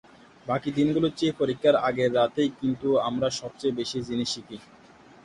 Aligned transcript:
বাকি 0.45 0.69
দিনগুলোর 0.77 1.13
চেয়ে 1.17 1.37
পরীক্ষার 1.39 1.75
আগের 1.87 2.11
রাতেই 2.17 2.49
কিন্তু 2.59 2.87
আমরা 3.07 3.27
সবচেয়ে 3.39 3.77
বেশি 3.79 3.97
জিনিস 4.07 4.27
শিখি। 4.33 4.57